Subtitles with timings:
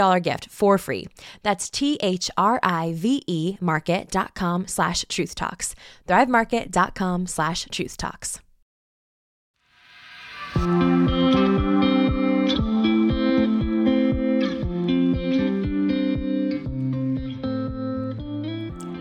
[0.00, 1.06] $50 gift for free.
[1.42, 5.74] That's T-H-R-I-V-E market.com slash truth talks.
[6.08, 8.40] Thrivemarket.com slash truth talks.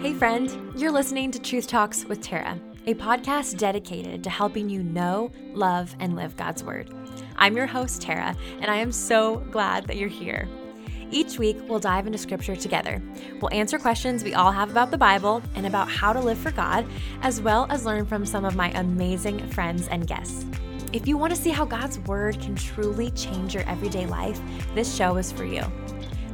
[0.02, 4.84] Hey friend, you're listening to Truth Talks with Tara, a podcast dedicated to helping you
[4.84, 6.94] know, love, and live God's Word.
[7.36, 10.48] I'm your host, Tara, and I am so glad that you're here.
[11.12, 13.02] Each week, we'll dive into scripture together.
[13.42, 16.52] We'll answer questions we all have about the Bible and about how to live for
[16.52, 16.86] God,
[17.24, 20.46] as well as learn from some of my amazing friends and guests.
[20.94, 24.40] If you want to see how God's Word can truly change your everyday life,
[24.76, 25.64] this show is for you.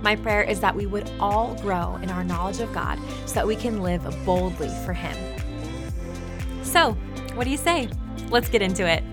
[0.02, 3.48] My prayer is that we would all grow in our knowledge of God so that
[3.48, 5.16] we can live boldly for Him.
[6.64, 6.92] So,
[7.34, 7.90] what do you say?
[8.30, 9.04] Let's get into it.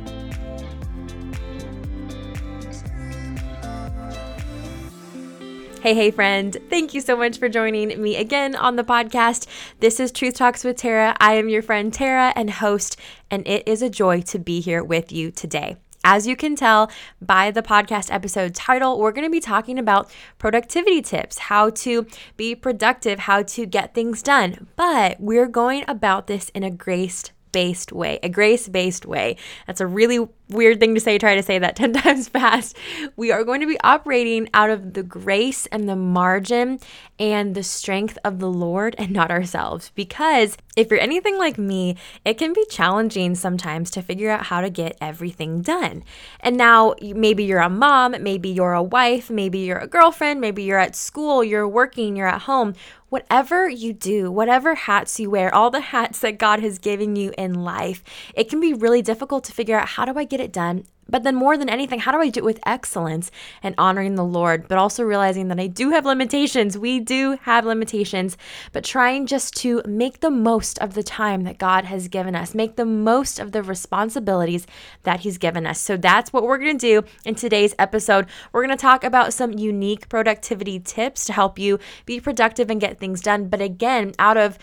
[5.82, 6.56] Hey, hey, friend.
[6.70, 9.48] Thank you so much for joining me again on the podcast.
[9.81, 11.16] This is Truth Talks with Tara.
[11.19, 12.97] I am your friend Tara and host,
[13.32, 15.76] and it is a joy to be here with you today.
[16.04, 16.88] As you can tell
[17.20, 22.06] by the podcast episode title, we're going to be talking about productivity tips, how to
[22.37, 24.69] be productive, how to get things done.
[24.76, 29.37] But we're going about this in a grace based way, a grace based way.
[29.66, 32.76] That's a really weird thing to say, try to say that 10 times fast.
[33.16, 36.78] We are going to be operating out of the grace and the margin
[37.18, 39.92] and the strength of the Lord and not ourselves.
[39.94, 44.60] Because if you're anything like me, it can be challenging sometimes to figure out how
[44.60, 46.02] to get everything done.
[46.40, 50.62] And now maybe you're a mom, maybe you're a wife, maybe you're a girlfriend, maybe
[50.62, 52.74] you're at school, you're working, you're at home
[53.12, 57.30] whatever you do, whatever hats you wear, all the hats that God has given you
[57.36, 58.02] in life,
[58.34, 61.25] it can be really difficult to figure out how do I get it done but
[61.25, 63.30] then, more than anything, how do I do it with excellence
[63.62, 66.78] and honoring the Lord, but also realizing that I do have limitations?
[66.78, 68.38] We do have limitations,
[68.72, 72.54] but trying just to make the most of the time that God has given us,
[72.54, 74.66] make the most of the responsibilities
[75.02, 75.81] that He's given us.
[75.81, 78.26] So, that's what we're going to do in today's episode.
[78.52, 82.81] We're going to talk about some unique productivity tips to help you be productive and
[82.81, 83.48] get things done.
[83.48, 84.56] But again, out of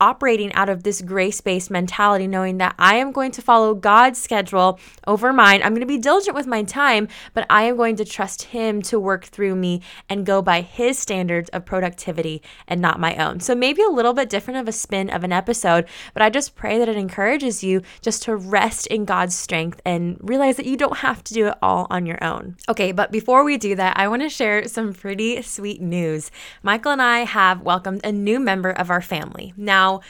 [0.00, 4.20] operating out of this grace based mentality, knowing that I am going to follow God's
[4.20, 5.62] schedule over mine.
[5.62, 8.80] I'm going to be diligent with my time, but I am going to trust Him
[8.82, 13.40] to work through me and go by His standards of productivity and not my own.
[13.40, 16.54] So maybe a little bit different of a spin of an episode, but I just
[16.54, 20.76] pray that it encourages you just to rest in God's strength and realize that you
[20.76, 22.56] don't have to do it all on your own.
[22.68, 26.30] Okay, but before we do that, I want to share some pretty sweet news.
[26.62, 29.52] Michael and I have welcomed a new member of our family.
[29.56, 30.00] Now, now,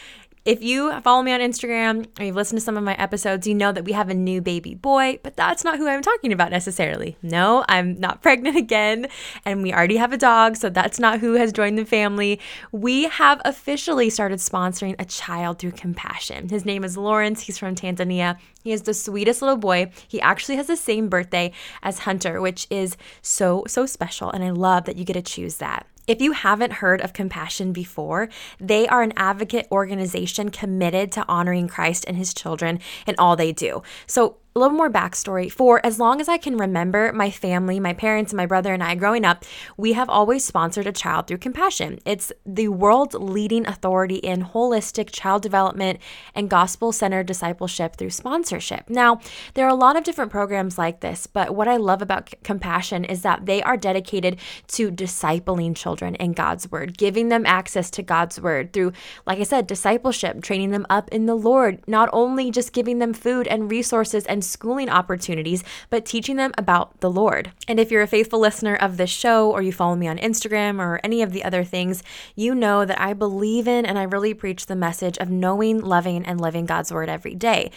[0.44, 3.54] if you follow me on Instagram or you've listened to some of my episodes, you
[3.54, 6.50] know that we have a new baby boy, but that's not who I'm talking about
[6.50, 7.18] necessarily.
[7.20, 9.08] No, I'm not pregnant again,
[9.44, 12.40] and we already have a dog, so that's not who has joined the family.
[12.72, 16.48] We have officially started sponsoring a child through compassion.
[16.48, 18.38] His name is Lawrence, he's from Tanzania.
[18.62, 19.90] He is the sweetest little boy.
[20.08, 21.52] He actually has the same birthday
[21.82, 25.58] as Hunter, which is so, so special, and I love that you get to choose
[25.58, 25.86] that.
[26.08, 31.68] If you haven't heard of Compassion before, they are an advocate organization committed to honoring
[31.68, 33.82] Christ and his children in all they do.
[34.06, 37.92] So, a little more backstory for as long as I can remember, my family, my
[37.92, 39.44] parents, my brother, and I growing up,
[39.76, 42.00] we have always sponsored a child through compassion.
[42.04, 46.00] It's the world's leading authority in holistic child development
[46.34, 48.90] and gospel centered discipleship through sponsorship.
[48.90, 49.20] Now,
[49.54, 53.04] there are a lot of different programs like this, but what I love about compassion
[53.04, 58.02] is that they are dedicated to discipling children in God's word, giving them access to
[58.02, 58.92] God's word through,
[59.26, 63.12] like I said, discipleship, training them up in the Lord, not only just giving them
[63.12, 67.52] food and resources and schooling opportunities, but teaching them about the Lord.
[67.66, 70.78] And if you're a faithful listener of this show or you follow me on Instagram
[70.78, 72.02] or any of the other things,
[72.34, 76.24] you know that I believe in and I really preach the message of knowing, loving,
[76.24, 77.70] and living God's word every day.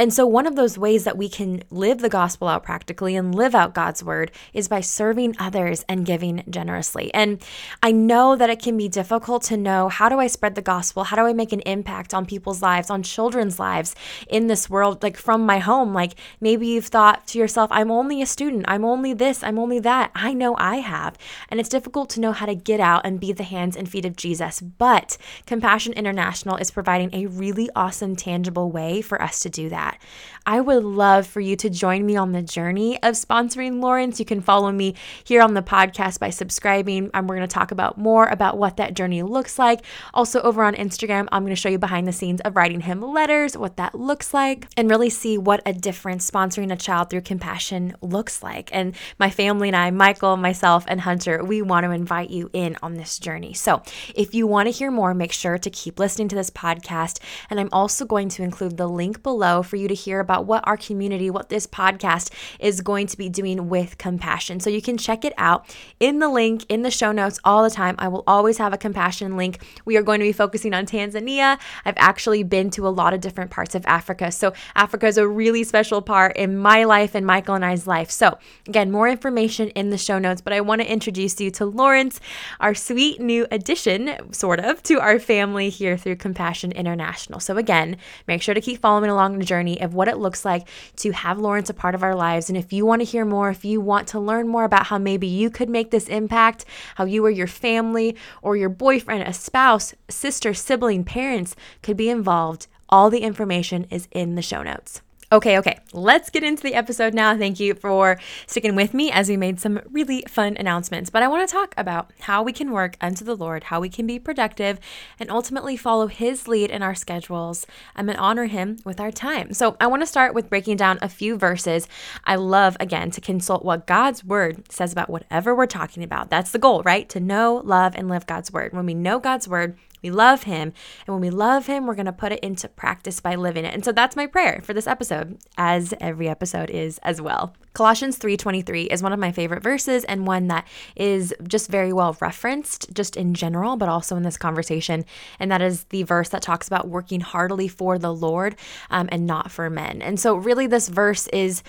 [0.00, 3.34] And so, one of those ways that we can live the gospel out practically and
[3.34, 7.12] live out God's word is by serving others and giving generously.
[7.12, 7.42] And
[7.82, 11.02] I know that it can be difficult to know how do I spread the gospel?
[11.02, 13.96] How do I make an impact on people's lives, on children's lives
[14.28, 15.92] in this world, like from my home?
[15.92, 19.80] Like maybe you've thought to yourself, I'm only a student, I'm only this, I'm only
[19.80, 20.12] that.
[20.14, 21.18] I know I have.
[21.48, 24.04] And it's difficult to know how to get out and be the hands and feet
[24.04, 24.60] of Jesus.
[24.60, 29.87] But Compassion International is providing a really awesome, tangible way for us to do that
[29.88, 30.00] that.
[30.46, 34.18] I would love for you to join me on the journey of sponsoring Lawrence.
[34.18, 37.10] You can follow me here on the podcast by subscribing.
[37.12, 39.84] And we're going to talk about more about what that journey looks like.
[40.14, 43.02] Also, over on Instagram, I'm going to show you behind the scenes of writing him
[43.02, 47.20] letters, what that looks like, and really see what a difference sponsoring a child through
[47.20, 48.70] compassion looks like.
[48.72, 52.78] And my family and I, Michael, myself, and Hunter, we want to invite you in
[52.82, 53.52] on this journey.
[53.52, 53.82] So
[54.14, 57.18] if you want to hear more, make sure to keep listening to this podcast.
[57.50, 60.66] And I'm also going to include the link below for you to hear about what
[60.66, 64.60] our community, what this podcast is going to be doing with compassion.
[64.60, 67.70] So you can check it out in the link in the show notes all the
[67.70, 67.94] time.
[67.98, 69.58] I will always have a compassion link.
[69.84, 71.58] We are going to be focusing on Tanzania.
[71.84, 74.30] I've actually been to a lot of different parts of Africa.
[74.32, 78.10] So Africa is a really special part in my life and Michael and I's life.
[78.10, 81.64] So again, more information in the show notes, but I want to introduce you to
[81.64, 82.20] Lawrence,
[82.60, 87.40] our sweet new addition, sort of, to our family here through Compassion International.
[87.40, 87.96] So again,
[88.26, 91.12] make sure to keep following along the journey journey of what it looks like to
[91.12, 92.48] have Lawrence a part of our lives.
[92.48, 94.98] And if you want to hear more, if you want to learn more about how
[94.98, 96.64] maybe you could make this impact,
[96.96, 102.10] how you or your family or your boyfriend, a spouse, sister, sibling, parents could be
[102.10, 105.02] involved, all the information is in the show notes.
[105.30, 107.36] Okay, okay, let's get into the episode now.
[107.36, 111.10] Thank you for sticking with me as we made some really fun announcements.
[111.10, 113.90] But I want to talk about how we can work unto the Lord, how we
[113.90, 114.80] can be productive,
[115.20, 119.52] and ultimately follow His lead in our schedules um, and honor Him with our time.
[119.52, 121.88] So I want to start with breaking down a few verses.
[122.24, 126.30] I love, again, to consult what God's Word says about whatever we're talking about.
[126.30, 127.06] That's the goal, right?
[127.10, 128.72] To know, love, and live God's Word.
[128.72, 130.72] When we know God's Word, we love him.
[131.06, 133.74] And when we love him, we're going to put it into practice by living it.
[133.74, 137.54] And so that's my prayer for this episode, as every episode is as well.
[137.78, 140.66] Colossians 3:23 is one of my favorite verses and one that
[140.96, 145.04] is just very well referenced just in general but also in this conversation
[145.38, 148.56] and that is the verse that talks about working heartily for the Lord
[148.90, 150.02] um, and not for men.
[150.02, 151.62] And so really this verse is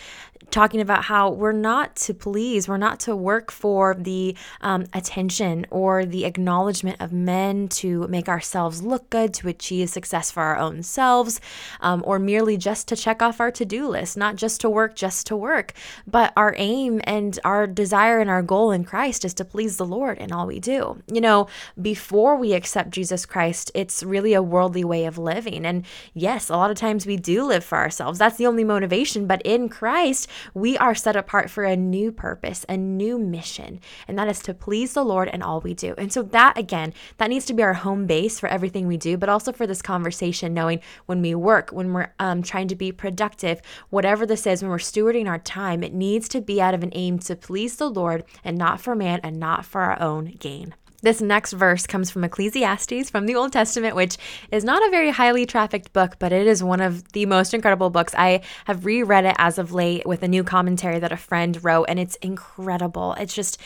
[0.52, 5.66] talking about how we're not to please, we're not to work for the um, attention
[5.70, 10.58] or the acknowledgement of men to make ourselves look good, to achieve success for our
[10.58, 11.40] own selves,
[11.80, 14.96] um, or merely just to check off our to do list, not just to work,
[14.96, 15.74] just to work.
[16.08, 19.86] But our aim and our desire and our goal in Christ is to please the
[19.86, 21.02] Lord in all we do.
[21.12, 21.48] You know,
[21.82, 25.66] before we accept Jesus Christ, it's really a worldly way of living.
[25.66, 28.20] And yes, a lot of times we do live for ourselves.
[28.20, 29.28] That's the only motivation.
[29.28, 34.18] But in Christ, we are set apart for a new purpose, a new mission, and
[34.18, 35.94] that is to please the Lord in all we do.
[35.98, 39.18] And so, that again, that needs to be our home base for everything we do,
[39.18, 42.92] but also for this conversation, knowing when we work, when we're um, trying to be
[42.92, 43.62] productive,
[43.92, 46.92] whatever this is, when we're stewarding our time, it needs to be out of an
[46.94, 50.74] aim to please the Lord and not for man and not for our own gain.
[51.02, 54.18] This next verse comes from Ecclesiastes from the Old Testament, which
[54.52, 57.90] is not a very highly trafficked book, but it is one of the most incredible
[57.90, 58.14] books.
[58.18, 61.86] I have reread it as of late with a new commentary that a friend wrote,
[61.86, 63.14] and it's incredible.
[63.14, 63.60] It's just,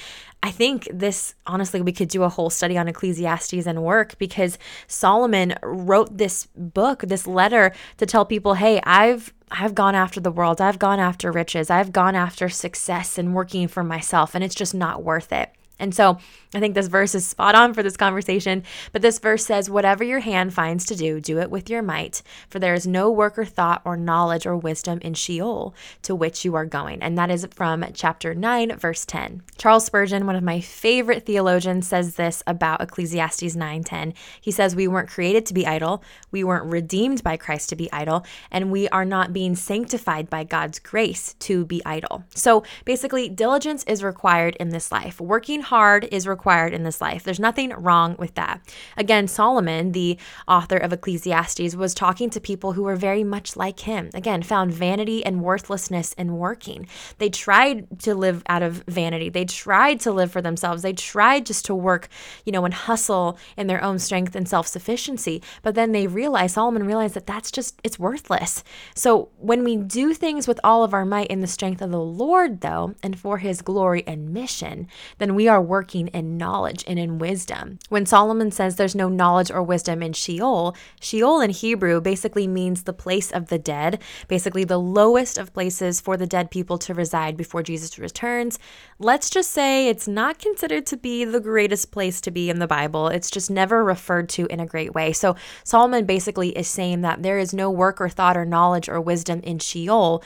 [0.44, 4.60] I think this, honestly, we could do a whole study on Ecclesiastes and work because
[4.88, 10.32] Solomon wrote this book, this letter to tell people, hey, I've I've gone after the
[10.32, 10.60] world.
[10.60, 11.70] I've gone after riches.
[11.70, 15.52] I've gone after success and working for myself, and it's just not worth it.
[15.84, 16.18] And so
[16.56, 18.64] I think this verse is spot on for this conversation.
[18.94, 22.22] But this verse says, Whatever your hand finds to do, do it with your might,
[22.50, 26.46] for there is no work or thought or knowledge or wisdom in Sheol to which
[26.46, 27.02] you are going.
[27.02, 29.44] And that is from chapter 9, verse 10.
[29.58, 34.14] Charles Spurgeon, one of my favorite theologians, says this about Ecclesiastes 9:10.
[34.40, 37.92] He says, We weren't created to be idle, we weren't redeemed by Christ to be
[37.92, 42.24] idle, and we are not being sanctified by God's grace to be idle.
[42.36, 45.20] So basically, diligence is required in this life.
[45.20, 47.24] Working hard is required in this life.
[47.24, 48.62] There's nothing wrong with that.
[48.96, 53.82] Again, Solomon, the author of Ecclesiastes, was talking to people who were very much like
[53.82, 54.10] him.
[54.14, 56.88] Again, found vanity and worthlessness in working.
[57.18, 59.30] They tried to live out of vanity.
[59.30, 60.84] They tried to live for themselves.
[60.84, 62.08] They tried just to work,
[62.46, 65.42] you know, and hustle in their own strength and self sufficiency.
[65.62, 68.64] But then they realized, Solomon realized that that's just, it's worthless.
[68.96, 72.00] So when we do things with all of our might in the strength of the
[72.00, 74.88] Lord, though, and for his glory and mission,
[75.18, 77.80] then we are working in knowledge and in wisdom.
[77.90, 82.84] When Solomon says there's no knowledge or wisdom in Sheol, Sheol in Hebrew basically means
[82.84, 86.94] the place of the dead, basically the lowest of places for the dead people to
[86.94, 88.60] reside before Jesus returns.
[89.00, 92.68] Let's just say it's not considered to be the greatest place to be in the
[92.68, 93.08] Bible.
[93.08, 95.14] It's just never referred to in a great way.
[95.14, 99.00] So Solomon basically is saying that there is no work or thought or knowledge or
[99.02, 100.24] wisdom in Sheol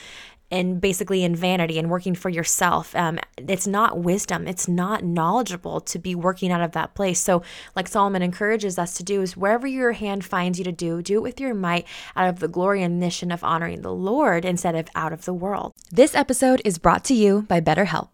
[0.50, 2.96] and basically in vanity and working for yourself.
[2.96, 4.48] Um, it's not wisdom.
[4.48, 7.20] It's not knowledgeable to be working out of that place.
[7.20, 7.44] So,
[7.75, 11.18] like Solomon encourages us to do, is wherever your hand finds you to do, do
[11.18, 11.86] it with your might
[12.16, 15.34] out of the glory and mission of honoring the Lord instead of out of the
[15.34, 15.74] world.
[15.92, 18.13] This episode is brought to you by BetterHelp.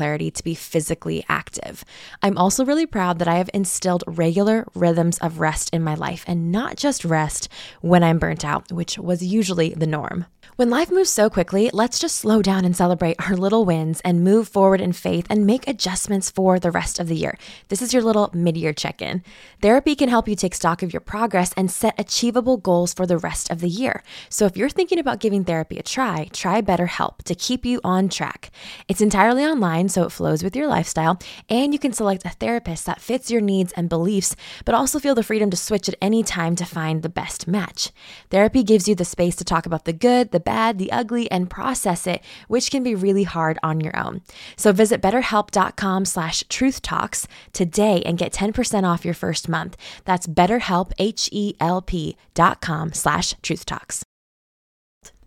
[0.00, 1.84] clarity to be physically active.
[2.22, 6.24] I'm also really proud that I have instilled regular rhythms of rest in my life
[6.26, 7.50] and not just rest
[7.82, 10.24] when I'm burnt out, which was usually the norm.
[10.56, 14.24] When life moves so quickly, let's just slow down and celebrate our little wins and
[14.24, 17.38] move forward in faith and make adjustments for the rest of the year.
[17.68, 19.22] This is your little mid year check in.
[19.62, 23.16] Therapy can help you take stock of your progress and set achievable goals for the
[23.16, 24.02] rest of the year.
[24.28, 28.08] So if you're thinking about giving therapy a try, try BetterHelp to keep you on
[28.08, 28.50] track.
[28.86, 31.18] It's entirely online, so it flows with your lifestyle,
[31.48, 35.14] and you can select a therapist that fits your needs and beliefs, but also feel
[35.14, 37.90] the freedom to switch at any time to find the best match.
[38.30, 41.50] Therapy gives you the space to talk about the good, the bad, the ugly, and
[41.50, 44.22] process it, which can be really hard on your own.
[44.56, 49.76] So visit betterhelp.com slash truthtalks today and get 10% off your first month.
[50.04, 54.09] That's betterhelp, H-E-L-P dot com slash truthtalks.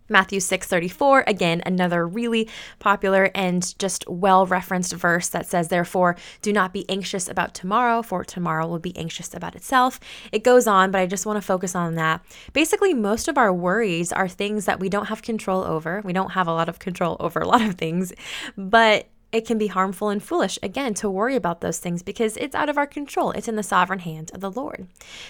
[0.08, 6.72] Matthew 6:34 again another really popular and just well-referenced verse that says therefore do not
[6.72, 9.98] be anxious about tomorrow for tomorrow will be anxious about itself.
[10.32, 12.24] It goes on but I just want to focus on that.
[12.52, 16.02] Basically most of our worries are things that we don't have control over.
[16.04, 18.12] We don't have a lot of control over a lot of things,
[18.56, 22.54] but it can be harmful and foolish, again, to worry about those things because it's
[22.54, 23.32] out of our control.
[23.32, 24.86] It's in the sovereign hand of the Lord.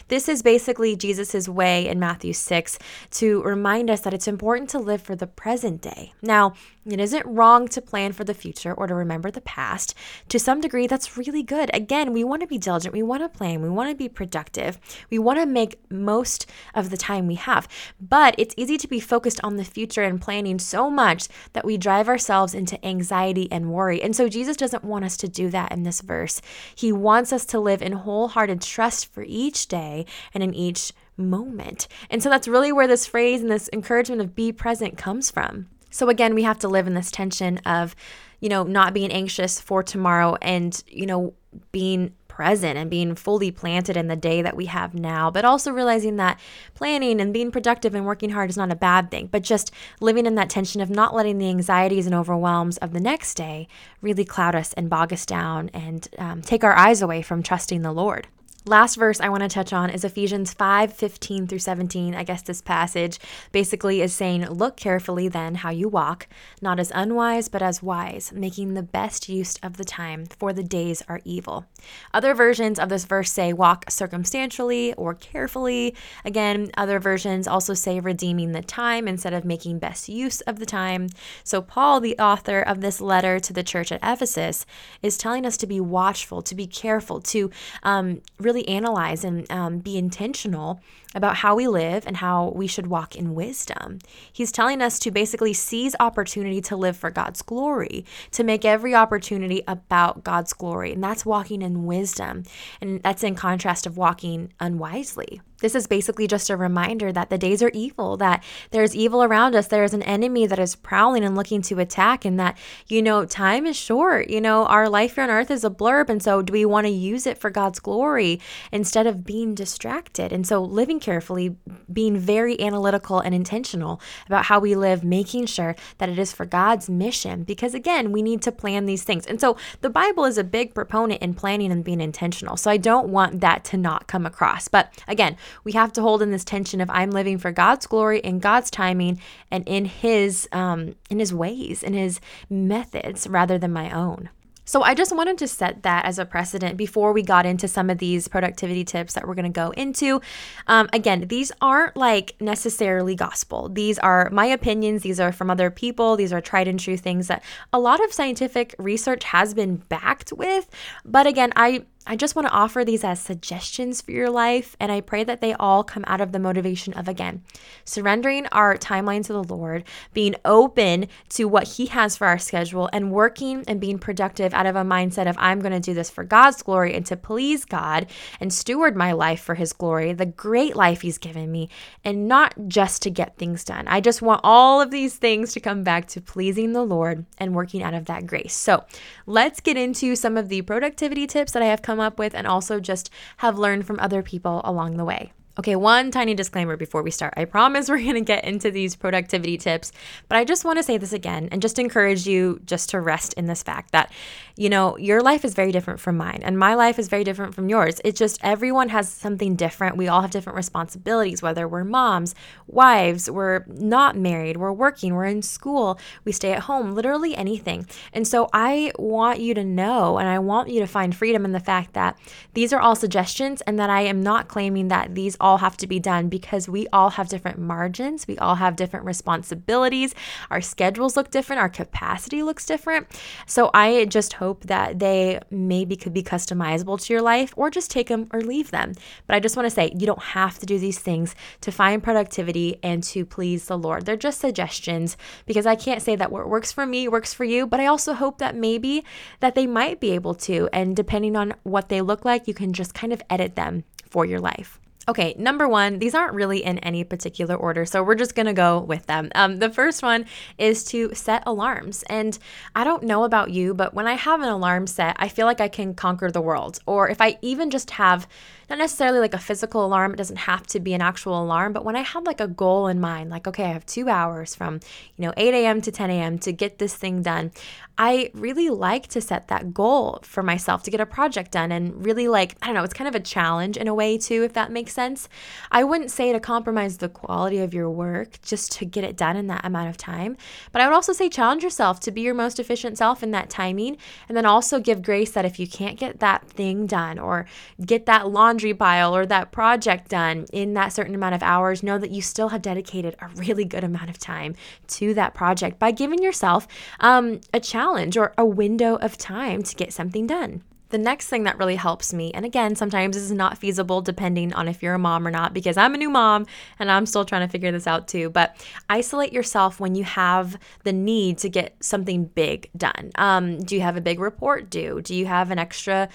[0.08, 2.78] This is basically Jesus' way in Matthew 6
[3.12, 6.12] to remind us that it's important to live for the present day.
[6.20, 6.52] Now,
[6.92, 9.94] it isn't wrong to plan for the future or to remember the past.
[10.28, 11.70] To some degree, that's really good.
[11.72, 12.92] Again, we want to be diligent.
[12.92, 13.62] We want to plan.
[13.62, 14.78] We want to be productive.
[15.10, 17.68] We want to make most of the time we have.
[18.00, 21.78] But it's easy to be focused on the future and planning so much that we
[21.78, 24.02] drive ourselves into anxiety and worry.
[24.02, 26.42] And so Jesus doesn't want us to do that in this verse.
[26.74, 31.88] He wants us to live in wholehearted trust for each day and in each moment.
[32.10, 35.68] And so that's really where this phrase and this encouragement of be present comes from.
[35.94, 37.94] So again, we have to live in this tension of,
[38.40, 41.34] you know, not being anxious for tomorrow and, you know,
[41.70, 45.70] being present and being fully planted in the day that we have now, but also
[45.70, 46.40] realizing that
[46.74, 49.70] planning and being productive and working hard is not a bad thing, but just
[50.00, 53.68] living in that tension of not letting the anxieties and overwhelms of the next day
[54.02, 57.82] really cloud us and bog us down and um, take our eyes away from trusting
[57.82, 58.26] the Lord.
[58.66, 62.14] Last verse I want to touch on is Ephesians 5 15 through 17.
[62.14, 63.18] I guess this passage
[63.52, 66.28] basically is saying, Look carefully then how you walk,
[66.62, 70.62] not as unwise, but as wise, making the best use of the time, for the
[70.62, 71.66] days are evil.
[72.14, 75.94] Other versions of this verse say, Walk circumstantially or carefully.
[76.24, 80.64] Again, other versions also say, Redeeming the time instead of making best use of the
[80.64, 81.08] time.
[81.42, 84.64] So, Paul, the author of this letter to the church at Ephesus,
[85.02, 87.50] is telling us to be watchful, to be careful, to
[87.82, 90.80] um, really really analyze and um, be intentional
[91.14, 93.98] about how we live and how we should walk in wisdom.
[94.32, 98.94] He's telling us to basically seize opportunity to live for God's glory, to make every
[98.94, 100.92] opportunity about God's glory.
[100.92, 102.44] And that's walking in wisdom.
[102.80, 105.40] And that's in contrast of walking unwisely.
[105.64, 109.56] This is basically just a reminder that the days are evil, that there's evil around
[109.56, 113.24] us, there's an enemy that is prowling and looking to attack, and that, you know,
[113.24, 114.28] time is short.
[114.28, 116.10] You know, our life here on earth is a blurb.
[116.10, 118.42] And so, do we want to use it for God's glory
[118.72, 120.34] instead of being distracted?
[120.34, 121.56] And so, living carefully,
[121.90, 126.44] being very analytical and intentional about how we live, making sure that it is for
[126.44, 127.42] God's mission.
[127.42, 129.24] Because again, we need to plan these things.
[129.24, 132.58] And so the Bible is a big proponent in planning and being intentional.
[132.58, 134.68] So I don't want that to not come across.
[134.68, 138.18] But again, we have to hold in this tension of I'm living for God's glory
[138.20, 139.20] in God's timing
[139.50, 142.20] and in his um in his ways, in his
[142.50, 144.30] methods rather than my own.
[144.66, 147.90] So I just wanted to set that as a precedent before we got into some
[147.90, 150.22] of these productivity tips that we're going to go into.
[150.66, 153.68] Um, again, these aren't like necessarily gospel.
[153.68, 155.02] These are my opinions.
[155.02, 156.16] These are from other people.
[156.16, 160.32] These are tried and true things that a lot of scientific research has been backed
[160.32, 160.68] with.
[161.04, 164.92] But again, I I just want to offer these as suggestions for your life, and
[164.92, 167.42] I pray that they all come out of the motivation of again,
[167.86, 172.90] surrendering our timeline to the Lord, being open to what He has for our schedule,
[172.92, 176.10] and working and being productive out of a mindset of I'm going to do this
[176.10, 178.06] for God's glory and to please God
[178.38, 181.70] and steward my life for His glory, the great life He's given me,
[182.04, 183.88] and not just to get things done.
[183.88, 187.54] I just want all of these things to come back to pleasing the Lord and
[187.54, 188.52] working out of that grace.
[188.52, 188.84] So
[189.26, 192.34] let's get into some of the productivity tips that I have come come up with
[192.34, 195.32] and also just have learned from other people along the way.
[195.56, 197.34] Okay, one tiny disclaimer before we start.
[197.36, 199.92] I promise we're going to get into these productivity tips,
[200.28, 203.34] but I just want to say this again and just encourage you just to rest
[203.34, 204.10] in this fact that,
[204.56, 207.54] you know, your life is very different from mine and my life is very different
[207.54, 208.00] from yours.
[208.04, 209.96] It's just everyone has something different.
[209.96, 212.34] We all have different responsibilities, whether we're moms,
[212.66, 217.86] wives, we're not married, we're working, we're in school, we stay at home, literally anything.
[218.12, 221.52] And so I want you to know and I want you to find freedom in
[221.52, 222.18] the fact that
[222.54, 225.86] these are all suggestions and that I am not claiming that these all have to
[225.86, 230.14] be done because we all have different margins, we all have different responsibilities,
[230.50, 233.06] our schedules look different, our capacity looks different.
[233.46, 237.90] So I just hope that they maybe could be customizable to your life or just
[237.90, 238.94] take them or leave them.
[239.26, 242.02] But I just want to say you don't have to do these things to find
[242.02, 244.06] productivity and to please the Lord.
[244.06, 247.66] They're just suggestions because I can't say that what works for me works for you,
[247.66, 249.04] but I also hope that maybe
[249.40, 252.72] that they might be able to and depending on what they look like, you can
[252.72, 254.80] just kind of edit them for your life.
[255.06, 258.78] Okay, number one, these aren't really in any particular order, so we're just gonna go
[258.78, 259.30] with them.
[259.34, 260.24] Um, the first one
[260.56, 262.04] is to set alarms.
[262.04, 262.38] And
[262.74, 265.60] I don't know about you, but when I have an alarm set, I feel like
[265.60, 266.78] I can conquer the world.
[266.86, 268.26] Or if I even just have
[268.68, 271.84] not necessarily like a physical alarm, it doesn't have to be an actual alarm, but
[271.84, 274.80] when I have like a goal in mind, like, okay, I have two hours from,
[275.16, 275.80] you know, 8 a.m.
[275.82, 276.38] to 10 a.m.
[276.40, 277.52] to get this thing done,
[277.96, 282.04] I really like to set that goal for myself to get a project done and
[282.04, 284.52] really like, I don't know, it's kind of a challenge in a way too, if
[284.54, 285.28] that makes sense.
[285.70, 289.36] I wouldn't say to compromise the quality of your work just to get it done
[289.36, 290.36] in that amount of time,
[290.72, 293.50] but I would also say challenge yourself to be your most efficient self in that
[293.50, 293.96] timing
[294.28, 297.46] and then also give grace that if you can't get that thing done or
[297.84, 301.82] get that launch laundry pile or that project done in that certain amount of hours,
[301.82, 304.54] know that you still have dedicated a really good amount of time
[304.86, 306.68] to that project by giving yourself
[307.00, 310.62] um, a challenge or a window of time to get something done.
[310.90, 314.52] The next thing that really helps me, and again, sometimes this is not feasible depending
[314.52, 316.46] on if you're a mom or not, because I'm a new mom
[316.78, 318.30] and I'm still trying to figure this out too.
[318.30, 323.10] But isolate yourself when you have the need to get something big done.
[323.16, 325.00] Um, do you have a big report due?
[325.00, 326.08] Do you have an extra,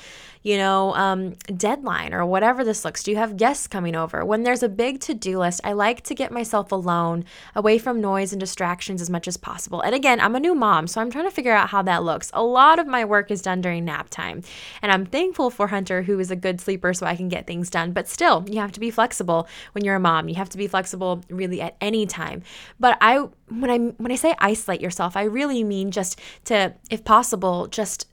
[0.44, 3.04] you know, um, deadline or whatever this looks?
[3.04, 4.24] Do you have guests coming over?
[4.24, 8.00] When there's a big to do list, I like to get myself alone, away from
[8.00, 9.82] noise and distractions as much as possible.
[9.82, 12.32] And again, I'm a new mom, so I'm trying to figure out how that looks.
[12.34, 14.44] A lot of my work is done during nap time.
[14.82, 17.70] And I'm thankful for Hunter, who is a good sleeper, so I can get things
[17.70, 17.92] done.
[17.92, 20.30] But still, you have to be flexible when you're a mom.
[20.30, 22.44] You have to be flexible really at any time.
[22.80, 27.04] But I when I when I say isolate yourself, I really mean just to, if
[27.04, 28.08] possible, just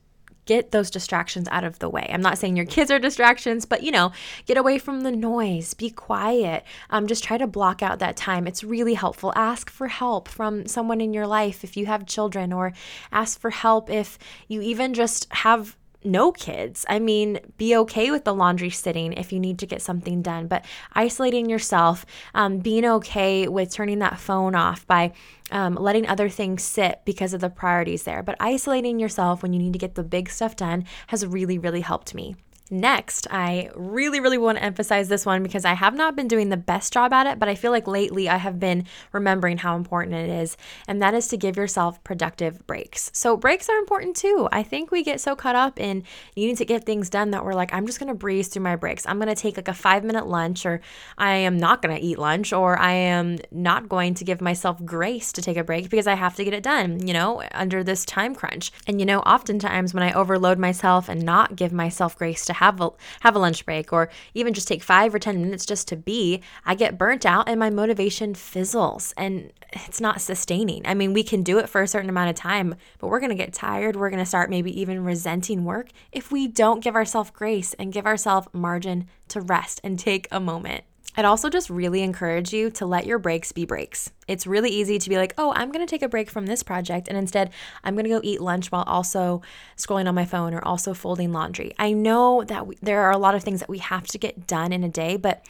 [0.47, 2.09] get those distractions out of the way.
[2.09, 4.13] I'm not saying your kids are distractions, but you know,
[4.47, 6.65] get away from the noise, be quiet.
[6.89, 8.47] Um, just try to block out that time.
[8.47, 9.33] It's really helpful.
[9.37, 12.73] Ask for help from someone in your life if you have children, or
[13.13, 16.87] ask for help if you even just have no kids.
[16.89, 20.47] I mean, be okay with the laundry sitting if you need to get something done,
[20.47, 25.13] but isolating yourself, um, being okay with turning that phone off by
[25.51, 28.23] um, letting other things sit because of the priorities there.
[28.23, 31.83] But isolating yourself when you need to get the big stuff done has really, really
[31.83, 32.37] helped me.
[32.69, 36.49] Next, I really, really want to emphasize this one because I have not been doing
[36.49, 39.77] the best job at it, but I feel like lately I have been remembering how
[39.77, 40.57] important it is,
[40.89, 43.09] and that is to give yourself productive breaks.
[43.15, 44.49] So, breaks are important too.
[44.51, 46.03] I think we get so caught up in
[46.37, 48.75] needing to get things done that we're like, I'm just going to breeze through my
[48.75, 49.07] breaks.
[49.07, 50.81] I'm going to take like a five minute lunch, or
[51.17, 54.85] I am not going to eat lunch, or I am not going to give myself
[54.85, 57.85] grace to take a break because I have to get it done, you know, under
[57.85, 58.73] this time crunch.
[58.89, 62.81] And, you know, oftentimes when I overload myself and not give myself grace to have
[62.81, 62.91] a
[63.21, 66.43] have a lunch break or even just take 5 or 10 minutes just to be,
[66.65, 70.83] I get burnt out and my motivation fizzles and it's not sustaining.
[70.87, 73.31] I mean, we can do it for a certain amount of time, but we're going
[73.31, 73.97] to get tired.
[73.97, 77.93] We're going to start maybe even resenting work if we don't give ourselves grace and
[77.93, 80.85] give ourselves margin to rest and take a moment.
[81.17, 84.11] I'd also just really encourage you to let your breaks be breaks.
[84.29, 87.09] It's really easy to be like, oh, I'm to take a break from this project,
[87.09, 87.51] and instead
[87.85, 89.43] I'm to go eat lunch while also
[89.77, 91.73] scrolling on my phone or also folding laundry.
[91.79, 94.47] I know that we, there are a lot of things that we have to get
[94.47, 95.45] done in a day, but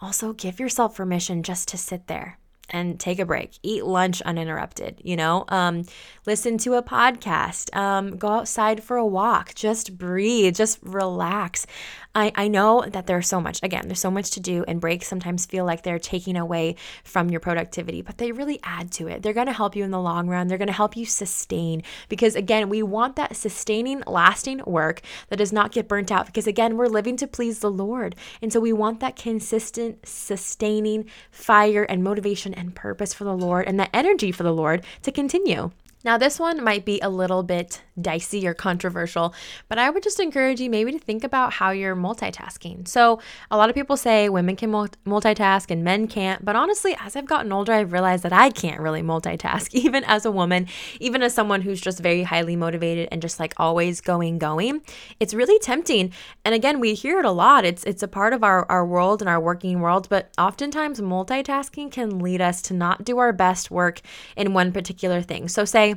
[0.00, 2.38] also give yourself permission just to sit there
[2.70, 5.84] and take a break, eat lunch uninterrupted, you know, um,
[6.26, 11.66] listen to a podcast, um, go outside for a walk, just breathe, just relax.
[12.14, 15.06] I, I know that there's so much, again, there's so much to do, and breaks
[15.06, 19.22] sometimes feel like they're taking away from your productivity, but they really add to it.
[19.22, 20.48] They're going to help you in the long run.
[20.48, 25.36] They're going to help you sustain because, again, we want that sustaining, lasting work that
[25.36, 28.14] does not get burnt out because, again, we're living to please the Lord.
[28.42, 33.66] And so we want that consistent, sustaining fire and motivation and purpose for the Lord
[33.66, 35.70] and that energy for the Lord to continue.
[36.04, 39.34] Now, this one might be a little bit dicey or controversial,
[39.68, 42.88] but I would just encourage you maybe to think about how you're multitasking.
[42.88, 47.14] So, a lot of people say women can multitask and men can't, but honestly, as
[47.14, 50.66] I've gotten older, I've realized that I can't really multitask, even as a woman,
[50.98, 54.82] even as someone who's just very highly motivated and just like always going, going.
[55.20, 56.12] It's really tempting.
[56.44, 57.64] And again, we hear it a lot.
[57.64, 61.92] It's it's a part of our, our world and our working world, but oftentimes multitasking
[61.92, 64.00] can lead us to not do our best work
[64.36, 65.48] in one particular thing.
[65.48, 65.91] So, say,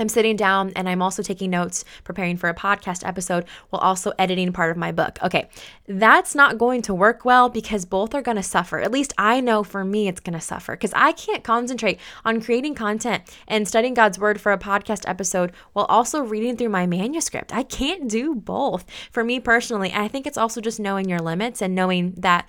[0.00, 4.12] I'm sitting down and I'm also taking notes, preparing for a podcast episode while also
[4.18, 5.18] editing part of my book.
[5.22, 5.48] Okay,
[5.86, 8.80] that's not going to work well because both are going to suffer.
[8.80, 12.40] At least I know for me it's going to suffer because I can't concentrate on
[12.40, 16.86] creating content and studying God's word for a podcast episode while also reading through my
[16.86, 17.54] manuscript.
[17.54, 19.90] I can't do both for me personally.
[19.90, 22.48] And I think it's also just knowing your limits and knowing that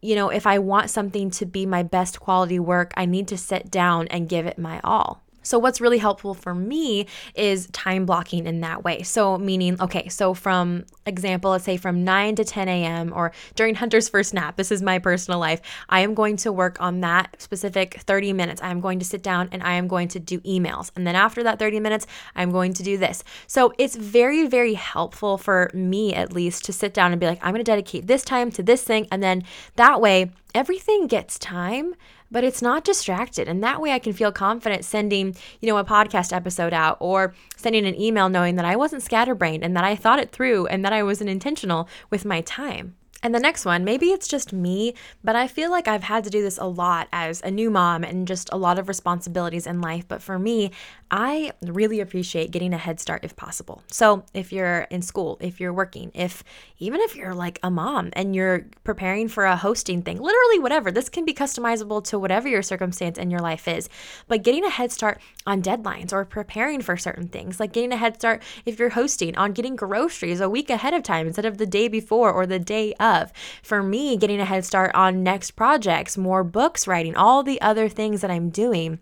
[0.00, 3.36] you know, if I want something to be my best quality work, I need to
[3.36, 5.24] sit down and give it my all.
[5.48, 9.02] So, what's really helpful for me is time blocking in that way.
[9.02, 13.14] So, meaning, okay, so from example, let's say from 9 to 10 a.m.
[13.14, 16.76] or during Hunter's first nap, this is my personal life, I am going to work
[16.80, 18.60] on that specific 30 minutes.
[18.60, 20.90] I am going to sit down and I am going to do emails.
[20.94, 22.06] And then after that 30 minutes,
[22.36, 23.24] I'm going to do this.
[23.46, 27.38] So, it's very, very helpful for me at least to sit down and be like,
[27.42, 29.08] I'm going to dedicate this time to this thing.
[29.10, 29.44] And then
[29.76, 31.94] that way, everything gets time
[32.30, 33.48] but it's not distracted.
[33.48, 37.34] And that way I can feel confident sending, you know, a podcast episode out or
[37.56, 40.84] sending an email knowing that I wasn't scatterbrained and that I thought it through and
[40.84, 42.94] that I wasn't intentional with my time.
[43.22, 46.30] And the next one, maybe it's just me, but I feel like I've had to
[46.30, 49.80] do this a lot as a new mom and just a lot of responsibilities in
[49.80, 50.06] life.
[50.06, 50.70] But for me,
[51.10, 53.82] I really appreciate getting a head start if possible.
[53.90, 56.44] So, if you're in school, if you're working, if
[56.78, 60.92] even if you're like a mom and you're preparing for a hosting thing, literally whatever,
[60.92, 63.88] this can be customizable to whatever your circumstance in your life is.
[64.28, 67.96] But getting a head start on deadlines or preparing for certain things, like getting a
[67.96, 71.58] head start if you're hosting on getting groceries a week ahead of time instead of
[71.58, 72.94] the day before or the day.
[73.62, 77.88] For me, getting a head start on next projects, more books writing, all the other
[77.88, 79.00] things that I'm doing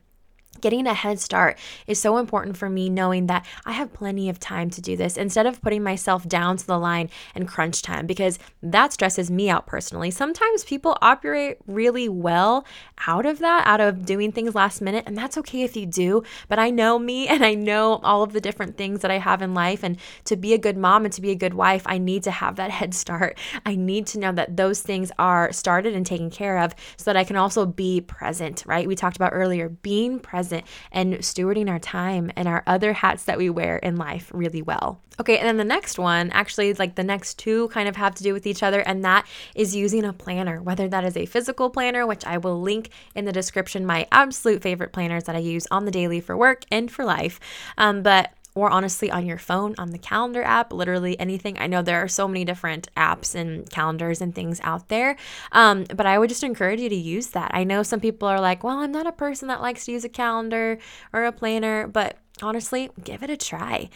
[0.60, 4.38] Getting a head start is so important for me knowing that I have plenty of
[4.40, 8.06] time to do this instead of putting myself down to the line and crunch time
[8.06, 10.10] because that stresses me out personally.
[10.10, 12.64] Sometimes people operate really well
[13.06, 16.22] out of that, out of doing things last minute, and that's okay if you do.
[16.48, 19.42] But I know me and I know all of the different things that I have
[19.42, 19.82] in life.
[19.82, 22.30] And to be a good mom and to be a good wife, I need to
[22.30, 23.38] have that head start.
[23.64, 27.16] I need to know that those things are started and taken care of so that
[27.16, 28.86] I can also be present, right?
[28.86, 33.24] We talked about earlier being present present and stewarding our time and our other hats
[33.24, 35.00] that we wear in life really well.
[35.18, 38.22] Okay, and then the next one, actually, like the next two kind of have to
[38.22, 41.70] do with each other, and that is using a planner, whether that is a physical
[41.70, 45.66] planner, which I will link in the description, my absolute favorite planners that I use
[45.70, 47.40] on the daily for work and for life.
[47.78, 51.58] Um, but or honestly on your phone, on the calendar app, literally anything.
[51.58, 55.16] I know there are so many different apps and calendars and things out there,
[55.52, 57.50] um, but I would just encourage you to use that.
[57.54, 60.04] I know some people are like, well, I'm not a person that likes to use
[60.04, 60.78] a calendar
[61.12, 63.88] or a planner, but honestly, give it a try.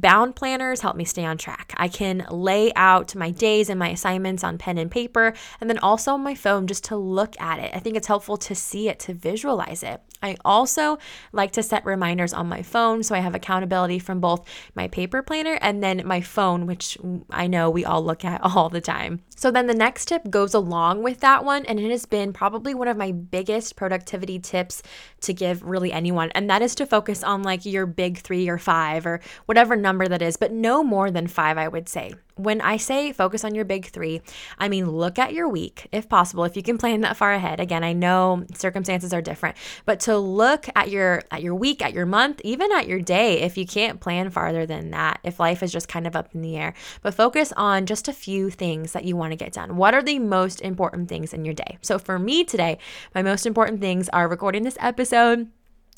[0.00, 1.74] Bound planners help me stay on track.
[1.76, 5.78] I can lay out my days and my assignments on pen and paper, and then
[5.78, 7.70] also on my phone just to look at it.
[7.74, 10.00] I think it's helpful to see it, to visualize it.
[10.22, 10.98] I also
[11.32, 15.22] like to set reminders on my phone so I have accountability from both my paper
[15.22, 16.98] planner and then my phone, which
[17.30, 19.20] I know we all look at all the time.
[19.36, 22.74] So then the next tip goes along with that one, and it has been probably
[22.74, 24.82] one of my biggest productivity tips
[25.22, 28.58] to give really anyone, and that is to focus on like your big three or
[28.58, 32.60] five or whatever number that is, but no more than five, I would say when
[32.60, 34.22] I say focus on your big three,
[34.58, 37.60] I mean look at your week if possible, if you can plan that far ahead.
[37.60, 41.92] Again, I know circumstances are different, but to look at your at your week, at
[41.92, 45.62] your month, even at your day, if you can't plan farther than that, if life
[45.62, 46.74] is just kind of up in the air.
[47.02, 49.76] But focus on just a few things that you want to get done.
[49.76, 51.78] What are the most important things in your day?
[51.82, 52.78] So for me today,
[53.14, 55.48] my most important things are recording this episode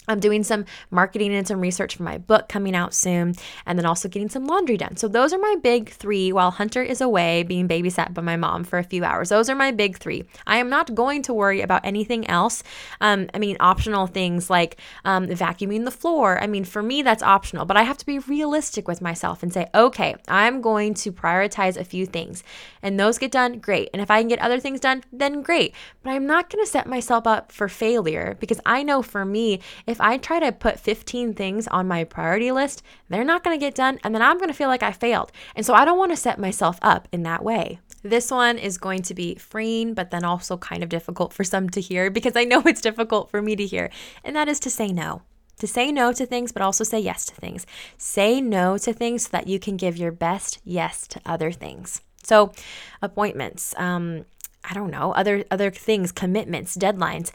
[0.09, 3.35] I'm doing some marketing and some research for my book coming out soon,
[3.67, 4.97] and then also getting some laundry done.
[4.97, 8.65] So, those are my big three while Hunter is away being babysat by my mom
[8.65, 9.29] for a few hours.
[9.29, 10.25] Those are my big three.
[10.47, 12.63] I am not going to worry about anything else.
[13.01, 16.43] Um, I mean, optional things like um, vacuuming the floor.
[16.43, 19.53] I mean, for me, that's optional, but I have to be realistic with myself and
[19.53, 22.43] say, okay, I'm going to prioritize a few things,
[22.83, 23.89] and those get done, great.
[23.93, 25.75] And if I can get other things done, then great.
[26.03, 29.61] But I'm not going to set myself up for failure because I know for me,
[29.87, 33.65] if I try to put 15 things on my priority list, they're not going to
[33.65, 33.99] get done.
[34.03, 35.33] And then I'm going to feel like I failed.
[35.55, 37.79] And so I don't want to set myself up in that way.
[38.03, 41.71] This one is going to be freeing, but then also kind of difficult for some
[41.71, 43.91] to hear because I know it's difficult for me to hear.
[44.25, 45.23] And that is to say no
[45.59, 47.67] to say no to things, but also say yes to things.
[47.97, 52.01] Say no to things so that you can give your best yes to other things.
[52.23, 52.53] So,
[53.01, 54.25] appointments, um,
[54.65, 57.33] I don't know, other other things, commitments, deadlines.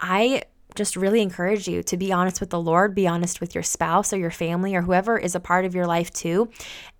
[0.00, 0.42] I
[0.74, 4.12] just really encourage you to be honest with the Lord, be honest with your spouse
[4.12, 6.48] or your family or whoever is a part of your life too,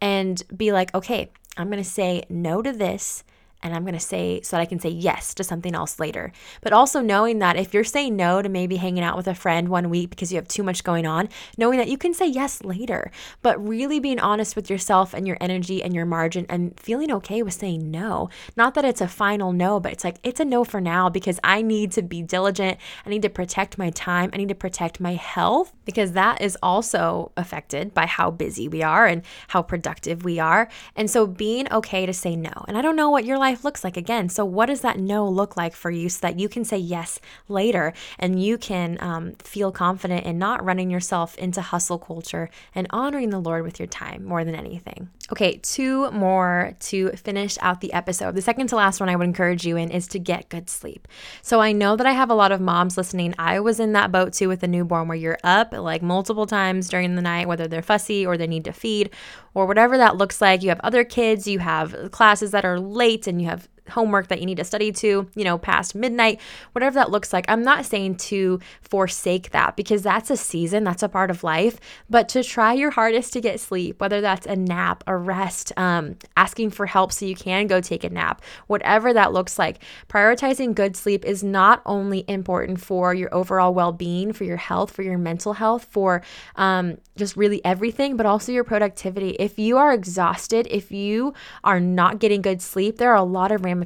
[0.01, 3.25] and be like, okay, I'm going to say no to this
[3.63, 6.33] and I'm going to say so that I can say yes to something else later.
[6.61, 9.69] But also knowing that if you're saying no to maybe hanging out with a friend
[9.69, 12.65] one week because you have too much going on, knowing that you can say yes
[12.65, 13.11] later,
[13.43, 17.43] but really being honest with yourself and your energy and your margin and feeling okay
[17.43, 18.29] with saying no.
[18.57, 21.39] Not that it's a final no, but it's like it's a no for now because
[21.45, 22.79] I need to be diligent.
[23.07, 24.31] I need to protect my time.
[24.33, 28.83] I need to protect my health because that is also affected by how busy we
[28.83, 30.69] are and how productive we are.
[30.97, 32.65] And so being okay to say no.
[32.69, 34.29] And I don't know what your life life looks like again.
[34.31, 37.21] So, what does that no look like for you so that you can say yes
[37.49, 42.87] later and you can um, feel confident in not running yourself into hustle culture and
[42.91, 45.11] honoring the Lord with your time more than anything?
[45.31, 48.35] Okay, two more to finish out the episode.
[48.35, 51.07] The second to last one I would encourage you in is to get good sleep.
[51.43, 53.35] So, I know that I have a lot of moms listening.
[53.39, 56.89] I was in that boat too with a newborn where you're up like multiple times
[56.89, 59.11] during the night, whether they're fussy or they need to feed
[59.55, 60.63] or whatever that looks like.
[60.63, 64.41] You have other kids, you have classes that are late and you have homework that
[64.41, 66.41] you need to study to, you know, past midnight,
[66.73, 67.45] whatever that looks like.
[67.49, 71.79] I'm not saying to forsake that because that's a season, that's a part of life,
[72.11, 76.17] but to try your hardest to get sleep, whether that's a nap, a rest, um,
[76.37, 79.83] asking for help so you can go take a nap, whatever that looks like.
[80.09, 84.91] Prioritizing good sleep is not only important for your overall well being, for your health,
[84.91, 86.23] for your mental health, for
[86.57, 89.31] um, just really everything, but also your productivity.
[89.39, 93.53] If you are exhausted, if you are not getting good sleep, there are a lot
[93.53, 93.82] of ramifications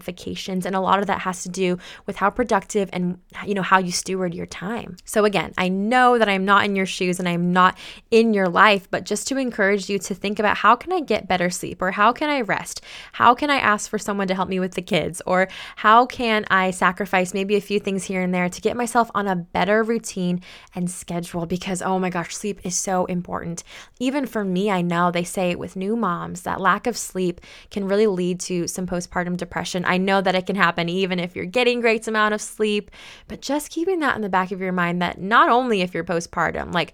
[0.66, 3.78] and a lot of that has to do with how productive and you know how
[3.78, 4.96] you steward your time.
[5.04, 7.78] So again, I know that I'm not in your shoes and I'm not
[8.10, 11.28] in your life, but just to encourage you to think about how can I get
[11.28, 12.80] better sleep or how can I rest?
[13.12, 16.44] How can I ask for someone to help me with the kids or how can
[16.50, 19.82] I sacrifice maybe a few things here and there to get myself on a better
[19.82, 20.40] routine
[20.74, 23.62] and schedule because oh my gosh, sleep is so important.
[23.98, 27.86] Even for me, I know they say with new moms that lack of sleep can
[27.86, 29.94] really lead to some postpartum depression depression.
[29.94, 32.90] I know that it can happen even if you're getting great amount of sleep,
[33.28, 36.04] but just keeping that in the back of your mind that not only if you're
[36.04, 36.92] postpartum, like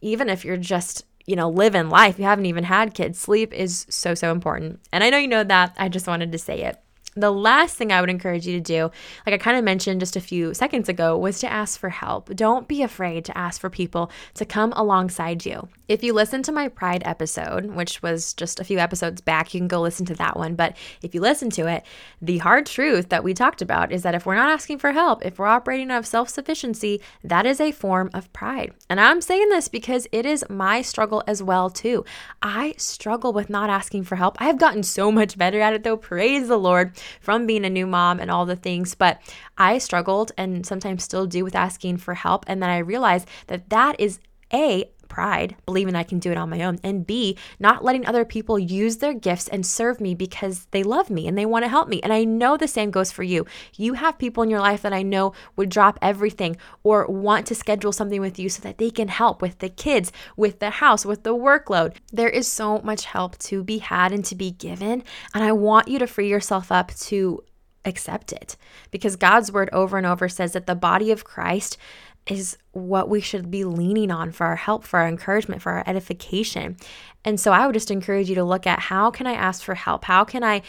[0.00, 3.86] even if you're just you know, living life, you haven't even had kids, sleep is
[3.88, 4.80] so, so important.
[4.90, 5.76] And I know you know that.
[5.78, 6.82] I just wanted to say it.
[7.16, 8.90] The last thing I would encourage you to do,
[9.26, 12.34] like I kind of mentioned just a few seconds ago, was to ask for help.
[12.36, 15.68] Don't be afraid to ask for people to come alongside you.
[15.88, 19.58] If you listen to my Pride episode, which was just a few episodes back, you
[19.58, 20.54] can go listen to that one.
[20.54, 21.84] But if you listen to it,
[22.22, 25.24] the hard truth that we talked about is that if we're not asking for help,
[25.24, 28.72] if we're operating out of self sufficiency, that is a form of pride.
[28.88, 32.04] And I'm saying this because it is my struggle as well, too.
[32.40, 34.40] I struggle with not asking for help.
[34.40, 35.96] I have gotten so much better at it, though.
[35.96, 38.94] Praise the Lord from being a new mom and all the things.
[38.94, 39.20] But
[39.58, 42.44] I struggled and sometimes still do with asking for help.
[42.46, 44.20] And then I realized that that is
[44.52, 48.24] a pride, believing I can do it on my own, and B, not letting other
[48.24, 51.68] people use their gifts and serve me because they love me and they want to
[51.68, 52.00] help me.
[52.00, 53.44] And I know the same goes for you.
[53.76, 57.54] You have people in your life that I know would drop everything or want to
[57.54, 61.04] schedule something with you so that they can help with the kids, with the house,
[61.04, 61.96] with the workload.
[62.12, 65.02] There is so much help to be had and to be given.
[65.34, 67.42] And I want you to free yourself up to
[67.84, 68.56] accept it
[68.90, 71.78] because God's word over and over says that the body of Christ
[72.26, 75.84] is what we should be leaning on for our help, for our encouragement, for our
[75.86, 76.76] edification.
[77.24, 79.74] And so I would just encourage you to look at how can I ask for
[79.74, 80.04] help?
[80.04, 80.62] How can I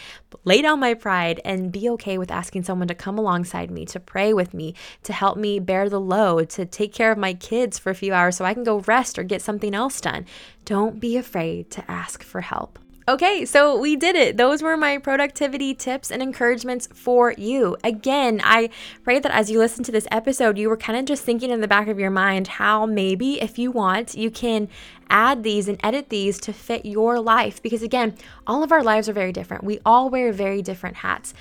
[0.44, 4.00] lay down my pride and be okay with asking someone to come alongside me, to
[4.00, 7.78] pray with me, to help me bear the load, to take care of my kids
[7.78, 10.26] for a few hours so I can go rest or get something else done?
[10.64, 12.78] Don't be afraid to ask for help.
[13.08, 14.36] Okay, so we did it.
[14.36, 17.76] Those were my productivity tips and encouragements for you.
[17.82, 18.70] Again, I
[19.02, 21.60] pray that as you listen to this episode, you were kind of just thinking in
[21.60, 24.68] the back of your mind how maybe, if you want, you can
[25.10, 27.60] add these and edit these to fit your life.
[27.60, 28.14] Because again,
[28.46, 29.64] all of our lives are very different.
[29.64, 31.34] We all wear very different hats.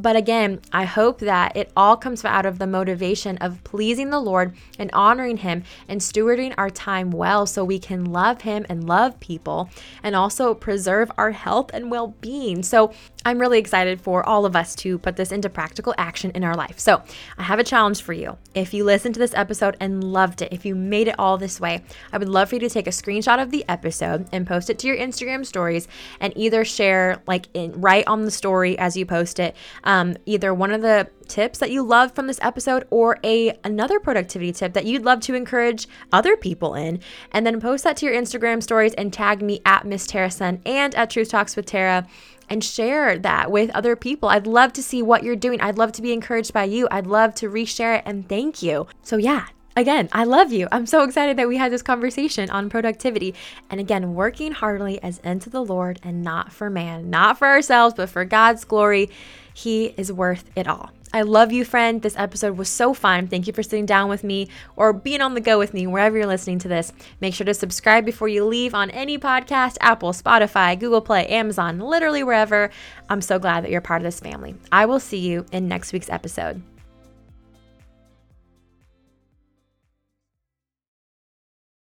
[0.00, 4.20] But again, I hope that it all comes out of the motivation of pleasing the
[4.20, 8.86] Lord and honoring Him and stewarding our time well so we can love Him and
[8.86, 9.68] love people
[10.02, 12.62] and also preserve our health and well being.
[12.62, 12.92] So
[13.24, 16.54] I'm really excited for all of us to put this into practical action in our
[16.54, 16.78] life.
[16.78, 17.02] So
[17.36, 18.38] I have a challenge for you.
[18.54, 21.60] If you listened to this episode and loved it, if you made it all this
[21.60, 24.70] way, I would love for you to take a screenshot of the episode and post
[24.70, 25.88] it to your Instagram stories
[26.20, 29.54] and either share, like, in, right on the story as you post it
[29.84, 34.00] um, either one of the tips that you love from this episode or a another
[34.00, 36.98] productivity tip that you'd love to encourage other people in
[37.32, 40.60] and then post that to your instagram stories and tag me at miss tara sun
[40.64, 42.06] and at truth talks with tara
[42.48, 44.28] and share that with other people.
[44.28, 45.60] I'd love to see what you're doing.
[45.60, 46.88] I'd love to be encouraged by you.
[46.90, 48.86] I'd love to reshare it and thank you.
[49.02, 50.68] So, yeah, again, I love you.
[50.72, 53.34] I'm so excited that we had this conversation on productivity.
[53.70, 57.94] And again, working heartily as unto the Lord and not for man, not for ourselves,
[57.94, 59.10] but for God's glory.
[59.54, 60.90] He is worth it all.
[61.12, 62.02] I love you, friend.
[62.02, 63.28] This episode was so fun.
[63.28, 66.16] Thank you for sitting down with me or being on the go with me wherever
[66.16, 66.92] you're listening to this.
[67.20, 71.78] Make sure to subscribe before you leave on any podcast Apple, Spotify, Google Play, Amazon,
[71.78, 72.70] literally wherever.
[73.08, 74.54] I'm so glad that you're part of this family.
[74.70, 76.62] I will see you in next week's episode.